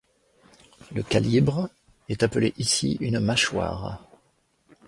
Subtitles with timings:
[0.95, 1.69] Le calibre
[2.09, 4.01] est appelé ici une mâchoire.